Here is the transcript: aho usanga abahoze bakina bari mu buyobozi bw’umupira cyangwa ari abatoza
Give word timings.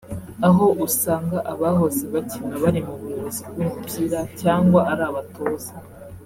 aho 0.47 0.65
usanga 0.87 1.37
abahoze 1.51 2.03
bakina 2.13 2.55
bari 2.63 2.79
mu 2.87 2.93
buyobozi 2.99 3.41
bw’umupira 3.49 4.19
cyangwa 4.41 4.79
ari 4.91 5.03
abatoza 5.09 5.73